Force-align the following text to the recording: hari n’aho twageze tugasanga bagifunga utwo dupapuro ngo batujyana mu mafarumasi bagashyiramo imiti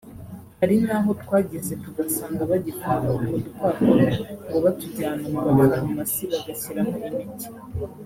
hari 0.59 0.75
n’aho 0.85 1.09
twageze 1.21 1.73
tugasanga 1.83 2.41
bagifunga 2.51 3.07
utwo 3.17 3.37
dupapuro 3.45 4.05
ngo 4.47 4.57
batujyana 4.65 5.23
mu 5.43 5.51
mafarumasi 5.57 6.23
bagashyiramo 6.31 6.95
imiti 7.09 7.47